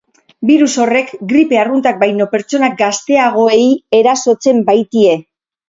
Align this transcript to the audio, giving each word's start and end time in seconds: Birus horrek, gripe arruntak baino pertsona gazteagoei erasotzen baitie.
Birus 0.51 0.77
horrek, 0.85 1.11
gripe 1.31 1.59
arruntak 1.65 1.99
baino 2.05 2.27
pertsona 2.33 2.71
gazteagoei 2.81 3.63
erasotzen 4.03 4.67
baitie. 4.75 5.17